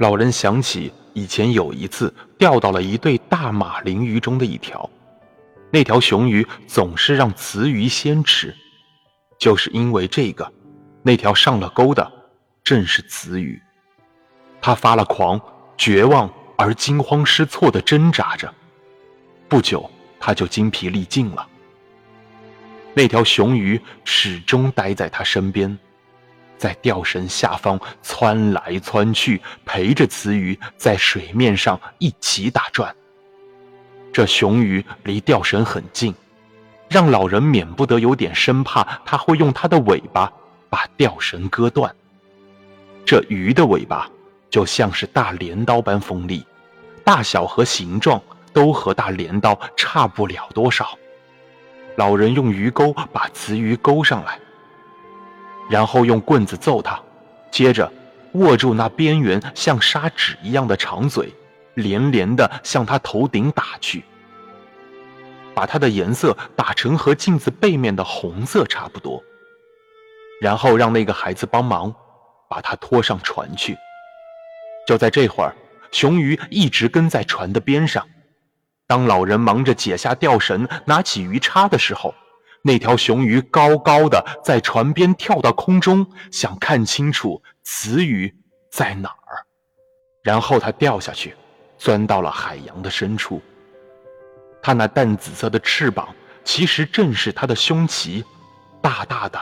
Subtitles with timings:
[0.00, 4.88] 老人想起以前有一次钓到了一对大马林鱼中的一条，
[5.70, 8.56] 那条雄鱼总是让雌鱼先吃，
[9.38, 10.50] 就是因为这个，
[11.02, 12.10] 那条上了钩的
[12.64, 13.60] 正是雌鱼。
[14.62, 15.38] 他发了狂，
[15.76, 18.50] 绝望而惊慌失措地挣扎着，
[19.50, 21.46] 不久他就精疲力尽了。
[22.94, 25.78] 那条雄鱼始终待在他身边。
[26.60, 32.94] 在钓绳下方窜来窜去，陪着雌鱼在水面上一起打转。
[34.12, 36.14] 这雄鱼离钓绳很近，
[36.90, 40.30] 让老人免不得有点生怕它会用它的尾巴
[40.68, 41.90] 把钓绳割断。
[43.06, 44.06] 这鱼的尾巴
[44.50, 46.44] 就像是大镰刀般锋利，
[47.02, 48.20] 大小和形状
[48.52, 50.90] 都和大镰刀差不了多少。
[51.96, 54.38] 老人用鱼钩把雌鱼钩上来。
[55.70, 57.00] 然后用棍子揍他，
[57.50, 57.90] 接着
[58.32, 61.32] 握住那边缘像砂纸一样的长嘴，
[61.74, 64.04] 连连的向他头顶打去，
[65.54, 69.22] 把它的颜色打成和镜子背面的红色差不多。
[70.40, 71.94] 然后让那个孩子帮忙，
[72.48, 73.76] 把他拖上船去。
[74.88, 75.54] 就在这会儿，
[75.92, 78.04] 雄鱼一直跟在船的边上。
[78.88, 82.12] 当老人忙着解下钓绳、拿起鱼叉的时候，
[82.62, 88.34] 那条雄鱼高高的在船边跳到空中，想看清楚雌鱼
[88.70, 89.46] 在哪儿，
[90.22, 91.34] 然后它掉下去，
[91.78, 93.40] 钻到了海洋的深处。
[94.62, 98.22] 它那淡紫色的翅膀，其实正是它的胸鳍，
[98.82, 99.40] 大大的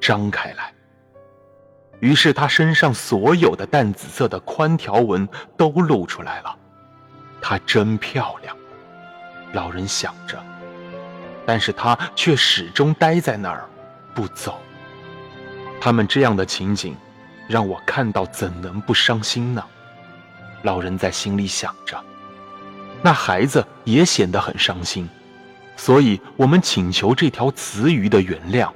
[0.00, 0.72] 张开来。
[2.00, 6.58] 于是它身上所有的淡紫色的宽条纹都露出来了。
[7.42, 8.56] 它真漂亮，
[9.52, 10.42] 老人想着。
[11.46, 13.68] 但是他却始终待在那儿，
[14.14, 14.60] 不走。
[15.80, 16.96] 他们这样的情景，
[17.48, 19.62] 让我看到怎能不伤心呢？
[20.62, 22.02] 老人在心里想着，
[23.02, 25.06] 那孩子也显得很伤心，
[25.76, 28.70] 所以我们请求这条雌鱼的原谅，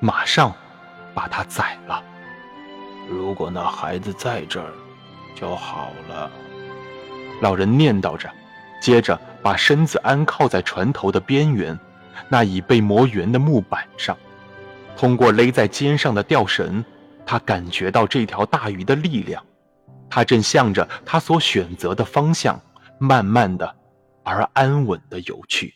[0.00, 0.50] 马上
[1.12, 2.02] 把它宰了。
[3.10, 4.72] 如果那孩子在这儿，
[5.34, 6.30] 就好了。
[7.42, 8.30] 老人念叨着，
[8.80, 11.78] 接着把身子安靠在船头的边缘。
[12.28, 14.16] 那已被磨圆的木板上，
[14.96, 16.84] 通过勒在肩上的吊绳，
[17.26, 19.44] 他感觉到这条大鱼的力量。
[20.10, 22.60] 它正向着他所选择的方向，
[22.98, 23.74] 慢慢的
[24.22, 25.74] 而安稳的游去。